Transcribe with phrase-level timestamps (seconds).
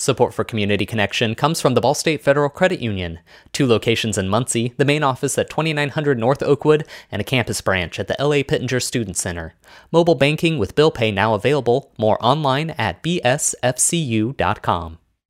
[0.00, 3.18] Support for Community Connection comes from the Ball State Federal Credit Union,
[3.52, 8.00] two locations in Muncie, the main office at 2900 North Oakwood, and a campus branch
[8.00, 9.52] at the LA Pittenger Student Center.
[9.92, 14.38] Mobile banking with bill pay now available, more online at bsfcu.com.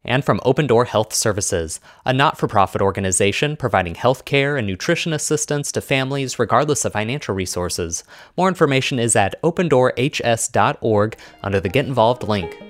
[0.04, 4.68] And from Open Door Health Services, a not for profit organization providing health care and
[4.68, 8.04] nutrition assistance to families regardless of financial resources.
[8.36, 12.69] More information is at opendoorhs.org under the Get Involved link.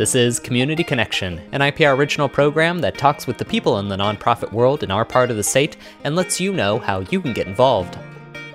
[0.00, 3.98] This is Community Connection, an IPR original program that talks with the people in the
[3.98, 7.34] nonprofit world in our part of the state and lets you know how you can
[7.34, 7.98] get involved.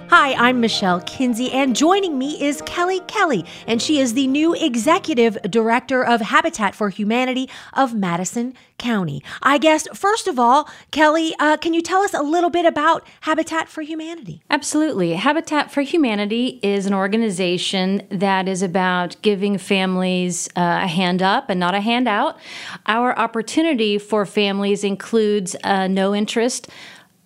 [0.10, 4.54] Hi, I'm Michelle Kinsey, and joining me is Kelly Kelly, and she is the new
[4.54, 9.24] Executive Director of Habitat for Humanity of Madison County.
[9.42, 13.06] I guess, first of all, Kelly, uh, can you tell us a little bit about
[13.22, 14.44] Habitat for Humanity?
[14.52, 15.14] Absolutely.
[15.14, 21.50] Habitat for Humanity is an organization that is about giving families uh, a hand up
[21.50, 22.38] and not a handout.
[22.86, 26.68] Our opportunity for families includes uh, no interest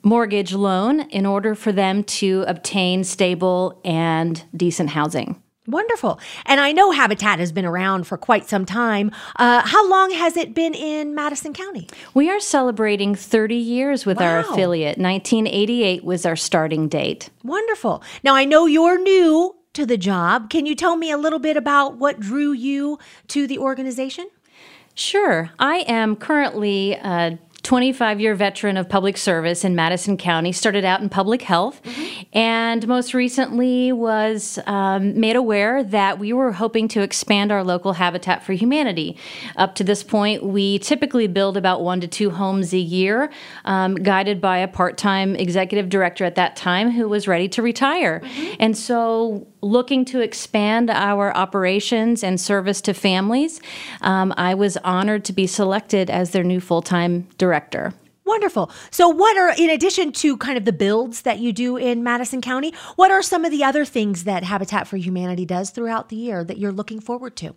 [0.04, 5.42] mortgage loan in order for them to obtain stable and decent housing.
[5.70, 6.20] Wonderful.
[6.48, 9.12] And I know Habitat has been around for quite some time.
[9.36, 11.88] Uh, how long has it been in Madison County?
[12.16, 14.26] We are celebrating 30 years with wow.
[14.26, 14.98] our affiliate.
[14.98, 17.30] 1988 was our starting date.
[17.44, 18.02] Wonderful.
[18.24, 20.50] Now, I know you're new to the job.
[20.50, 24.28] Can you tell me a little bit about what drew you to the organization?
[24.96, 25.52] Sure.
[25.60, 27.38] I am currently uh,
[27.70, 32.22] 25 year veteran of public service in Madison County, started out in public health, mm-hmm.
[32.34, 37.94] and most recently was um, made aware that we were hoping to expand our local
[37.94, 39.16] Habitat for Humanity.
[39.56, 43.32] Up to this point, we typically build about one to two homes a year,
[43.66, 47.62] um, guided by a part time executive director at that time who was ready to
[47.62, 48.22] retire.
[48.22, 48.54] Mm-hmm.
[48.60, 53.62] And so looking to expand our operations and service to families.
[54.02, 57.94] Um, I was honored to be selected as their new full time director.
[58.30, 58.72] Wonderful.
[58.92, 62.42] So, what are, in addition to kind of the builds that you do in Madison
[62.42, 66.16] County, what are some of the other things that Habitat for Humanity does throughout the
[66.16, 67.56] year that you're looking forward to?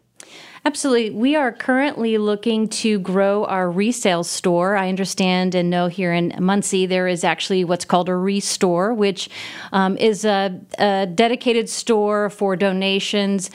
[0.64, 1.10] Absolutely.
[1.10, 4.76] We are currently looking to grow our resale store.
[4.76, 9.28] I understand and know here in Muncie there is actually what's called a restore, which
[9.72, 13.50] um, is a, a dedicated store for donations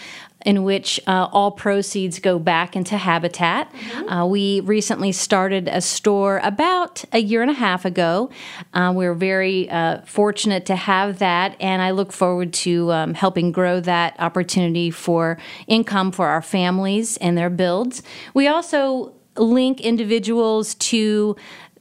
[0.48, 3.70] in which uh, all proceeds go back into Habitat.
[3.74, 4.10] Mm-hmm.
[4.10, 8.30] Uh, we recently started a store about a year and a half ago.
[8.74, 13.52] Uh, we're very uh, fortunate to have that, and I look forward to um, helping
[13.52, 15.38] grow that opportunity for
[15.68, 18.02] income for our families and their builds.
[18.34, 21.36] We also link individuals to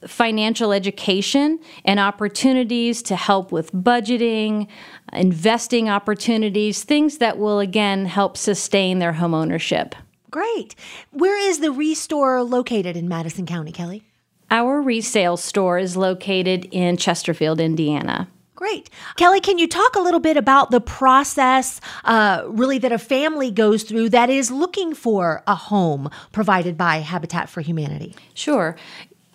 [0.05, 4.67] financial education and opportunities to help with budgeting,
[5.13, 9.95] investing opportunities, things that will again help sustain their home ownership.
[10.29, 10.75] Great.
[11.11, 14.03] Where is the Restore located in Madison County, Kelly?
[14.51, 18.27] Our resale store is located in Chesterfield, Indiana.
[18.57, 18.89] Great.
[19.17, 23.51] Kelly, can you talk a little bit about the process, uh, really, that a family
[23.51, 28.15] goes through that is looking for a home provided by Habitat for Humanity?
[28.33, 28.75] Sure.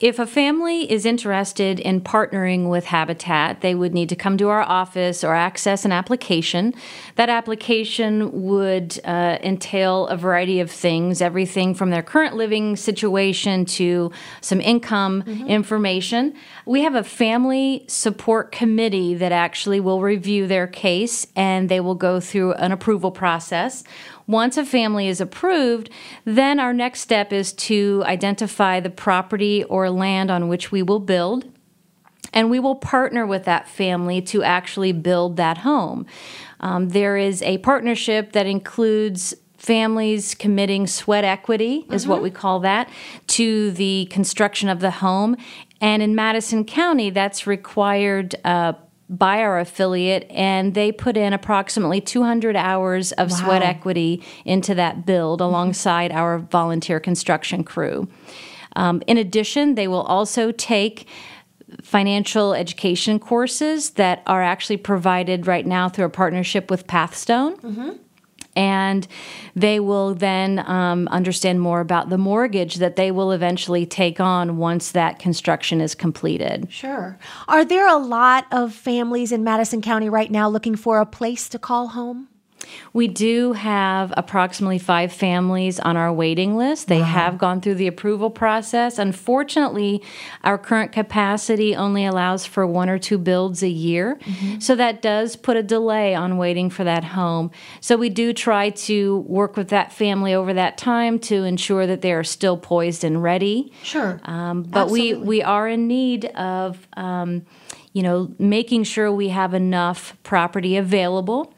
[0.02, 4.48] If a family is interested in partnering with Habitat, they would need to come to
[4.48, 6.74] our office or access an application.
[7.14, 13.64] That application would uh, entail a variety of things, everything from their current living situation
[13.66, 14.10] to
[14.40, 15.46] some income mm-hmm.
[15.46, 16.34] information.
[16.66, 21.94] We have a family support committee that actually will review their case and they will
[21.94, 23.84] go through an approval process.
[24.26, 25.90] Once a family is approved,
[26.24, 31.00] then our next step is to identify the property or land on which we will
[31.00, 31.46] build.
[32.32, 36.06] And we will partner with that family to actually build that home.
[36.60, 42.10] Um, there is a partnership that includes families committing sweat equity, is mm-hmm.
[42.10, 42.88] what we call that,
[43.28, 45.36] to the construction of the home.
[45.80, 48.72] And in Madison County, that's required uh,
[49.08, 53.36] by our affiliate, and they put in approximately 200 hours of wow.
[53.36, 55.50] sweat equity into that build mm-hmm.
[55.50, 58.08] alongside our volunteer construction crew.
[58.76, 61.06] Um, in addition, they will also take
[61.82, 67.56] financial education courses that are actually provided right now through a partnership with Pathstone.
[67.58, 67.90] Mm-hmm
[68.54, 69.06] and
[69.54, 74.56] they will then um, understand more about the mortgage that they will eventually take on
[74.56, 76.68] once that construction is completed.
[76.70, 77.18] Sure.
[77.48, 81.48] Are there a lot of families in Madison County right now looking for a place
[81.50, 82.28] to call home?
[82.92, 86.88] We do have approximately five families on our waiting list.
[86.88, 87.04] They wow.
[87.04, 88.98] have gone through the approval process.
[88.98, 90.02] Unfortunately,
[90.44, 94.16] our current capacity only allows for one or two builds a year.
[94.16, 94.60] Mm-hmm.
[94.60, 97.50] So that does put a delay on waiting for that home.
[97.80, 102.02] So we do try to work with that family over that time to ensure that
[102.02, 103.72] they are still poised and ready.
[103.82, 104.20] Sure.
[104.24, 106.86] Um, but we, we are in need of.
[106.96, 107.46] Um,
[107.94, 111.51] you know, making sure we have enough property available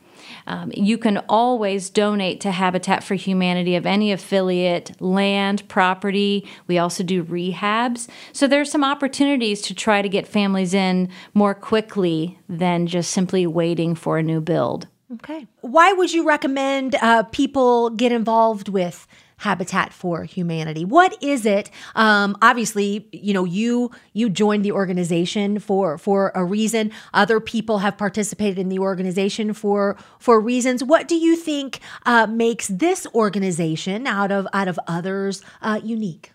[0.47, 6.47] um, you can always donate to Habitat for Humanity of any affiliate, land, property.
[6.67, 8.09] We also do rehabs.
[8.33, 13.47] So there's some opportunities to try to get families in more quickly than just simply
[13.47, 14.87] waiting for a new build.
[15.13, 15.47] Okay.
[15.61, 19.07] Why would you recommend uh, people get involved with
[19.39, 20.85] Habitat for Humanity.
[20.85, 21.71] What is it?
[21.95, 26.93] Um, obviously, you know you you joined the organization for for a reason.
[27.13, 30.85] Other people have participated in the organization for for reasons.
[30.85, 36.33] What do you think uh, makes this organization out of out of others uh, unique?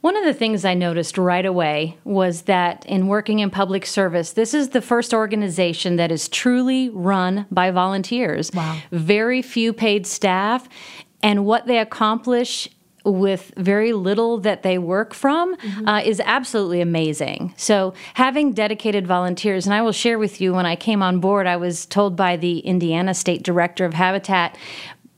[0.00, 4.30] One of the things I noticed right away was that in working in public service,
[4.32, 8.52] this is the first organization that is truly run by volunteers.
[8.54, 8.78] Wow.
[8.92, 10.68] Very few paid staff
[11.22, 12.68] and what they accomplish
[13.04, 15.88] with very little that they work from mm-hmm.
[15.88, 17.54] uh, is absolutely amazing.
[17.56, 21.46] So, having dedicated volunteers, and I will share with you when I came on board,
[21.46, 24.56] I was told by the Indiana State Director of Habitat.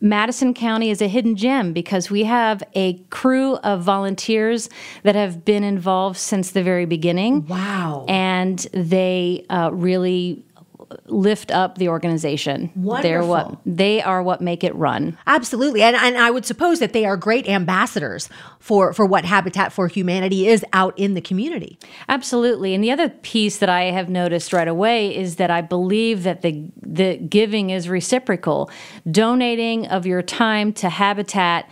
[0.02, 4.70] Madison County is a hidden gem because we have a crew of volunteers
[5.02, 7.46] that have been involved since the very beginning.
[7.46, 8.06] Wow.
[8.08, 10.42] And they uh, really
[11.06, 12.70] lift up the organization.
[12.74, 13.02] Wonderful.
[13.02, 15.16] They're what they are what make it run.
[15.26, 15.82] Absolutely.
[15.82, 18.28] And and I would suppose that they are great ambassadors
[18.58, 21.78] for for what Habitat for Humanity is out in the community.
[22.08, 22.74] Absolutely.
[22.74, 26.42] And the other piece that I have noticed right away is that I believe that
[26.42, 28.70] the the giving is reciprocal.
[29.10, 31.68] Donating of your time to Habitat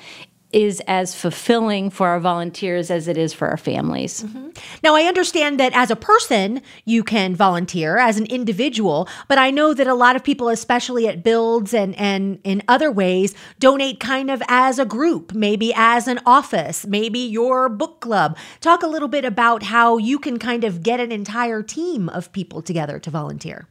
[0.52, 4.22] is as fulfilling for our volunteers as it is for our families.
[4.22, 4.48] Mm-hmm.
[4.82, 9.50] Now, I understand that as a person, you can volunteer as an individual, but I
[9.50, 14.00] know that a lot of people, especially at builds and, and in other ways, donate
[14.00, 18.36] kind of as a group, maybe as an office, maybe your book club.
[18.60, 22.32] Talk a little bit about how you can kind of get an entire team of
[22.32, 23.68] people together to volunteer.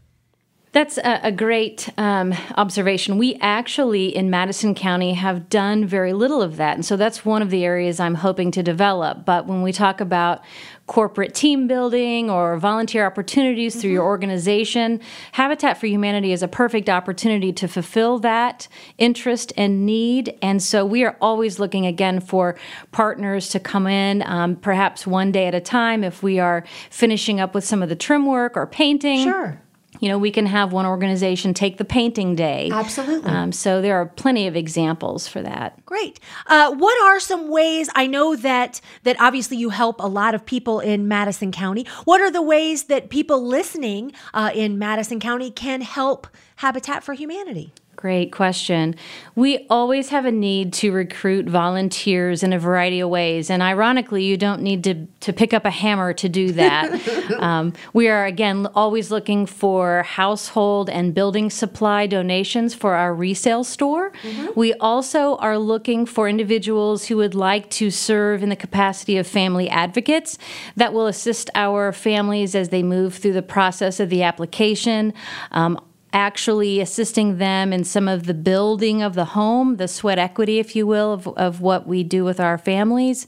[0.73, 3.17] That's a, a great um, observation.
[3.17, 6.75] We actually, in Madison County, have done very little of that.
[6.75, 9.23] And so that's one of the areas I'm hoping to develop.
[9.25, 10.43] But when we talk about
[10.85, 13.81] corporate team building or volunteer opportunities mm-hmm.
[13.81, 14.09] through your mm-hmm.
[14.09, 14.99] organization,
[15.31, 18.67] Habitat for Humanity is a perfect opportunity to fulfill that
[18.97, 20.37] interest and need.
[20.41, 22.57] And so we are always looking again for
[22.91, 27.39] partners to come in, um, perhaps one day at a time if we are finishing
[27.39, 29.23] up with some of the trim work or painting.
[29.23, 29.61] Sure
[29.99, 32.69] you know, we can have one organization take the painting day.
[32.71, 33.29] Absolutely.
[33.29, 35.85] Um, so there are plenty of examples for that.
[35.85, 36.19] Great.
[36.45, 37.89] Uh, what are some ways?
[37.95, 41.85] I know that that obviously you help a lot of people in Madison County.
[42.05, 46.27] What are the ways that people listening uh, in Madison County can help
[46.57, 47.73] Habitat for Humanity?
[47.97, 48.94] Great question.
[49.33, 53.49] We always have a need to recruit volunteers in a variety of ways.
[53.49, 57.33] And ironically, you don't need to, to pick up a hammer to do that.
[57.39, 63.63] um, we are, again, always looking for household and building supply donations for our resale
[63.63, 64.11] store.
[64.21, 64.50] Mm-hmm.
[64.55, 69.25] We also are looking for individuals who would like to serve in the capacity of
[69.25, 70.38] family advocates
[70.75, 75.15] that will assist our families as they move through the process of the application.
[75.50, 75.79] Um,
[76.13, 80.75] actually assisting them in some of the building of the home, the sweat equity, if
[80.75, 83.27] you will, of, of what we do with our families.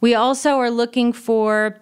[0.00, 1.80] We also are looking for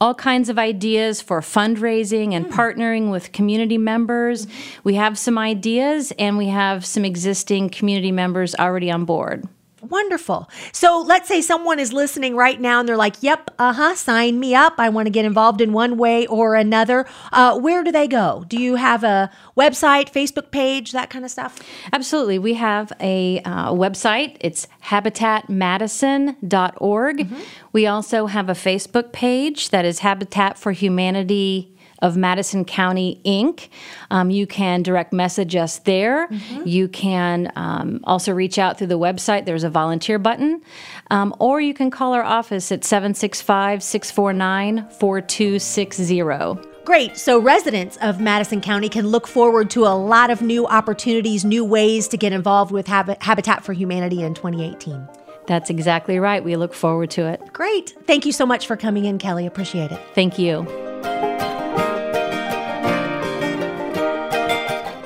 [0.00, 2.52] all kinds of ideas for fundraising and mm.
[2.52, 4.46] partnering with community members.
[4.84, 9.48] We have some ideas and we have some existing community members already on board.
[9.88, 10.50] Wonderful.
[10.72, 14.40] So let's say someone is listening right now and they're like, yep, uh huh, sign
[14.40, 14.74] me up.
[14.78, 17.06] I want to get involved in one way or another.
[17.32, 18.44] Uh, where do they go?
[18.48, 21.58] Do you have a website, Facebook page, that kind of stuff?
[21.92, 22.38] Absolutely.
[22.38, 24.36] We have a uh, website.
[24.40, 27.18] It's habitatmadison.org.
[27.18, 27.40] Mm-hmm.
[27.72, 33.68] We also have a Facebook page that is Habitat for Humanity of Madison County Inc.
[34.10, 36.28] Um, you can direct message us there.
[36.28, 36.62] Mm-hmm.
[36.66, 39.44] You can um, also reach out through the website.
[39.46, 40.62] There's a volunteer button.
[41.10, 46.76] Um, or you can call our office at 765 649 4260.
[46.84, 47.16] Great.
[47.16, 51.64] So, residents of Madison County can look forward to a lot of new opportunities, new
[51.64, 55.08] ways to get involved with Habitat for Humanity in 2018.
[55.46, 56.44] That's exactly right.
[56.44, 57.40] We look forward to it.
[57.52, 57.96] Great.
[58.06, 59.46] Thank you so much for coming in, Kelly.
[59.46, 60.00] Appreciate it.
[60.14, 60.64] Thank you.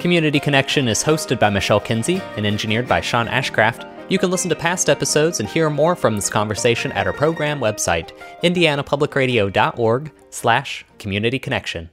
[0.01, 3.87] Community Connection is hosted by Michelle Kinsey and engineered by Sean Ashcraft.
[4.09, 7.61] You can listen to past episodes and hear more from this conversation at our program
[7.61, 8.11] website,
[8.43, 11.91] indianapublicradio.org slash community connection.